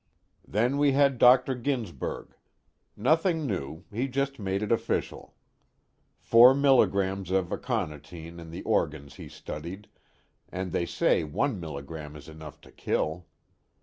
Then 0.47 0.79
we 0.79 0.93
had 0.93 1.19
Dr. 1.19 1.53
Ginsberg. 1.53 2.35
Nothing 2.97 3.45
new, 3.45 3.83
he 3.93 4.07
just 4.07 4.39
made 4.39 4.63
it 4.63 4.71
official. 4.71 5.35
Four 6.17 6.55
milligrams 6.55 7.29
of 7.29 7.51
aconitine 7.53 8.39
in 8.39 8.49
the 8.49 8.63
organs 8.63 9.17
he 9.17 9.29
studied, 9.29 9.87
and 10.49 10.71
they 10.71 10.87
say 10.87 11.23
one 11.23 11.59
milligram 11.59 12.15
is 12.15 12.27
enough 12.27 12.59
to 12.61 12.71
kill. 12.71 13.27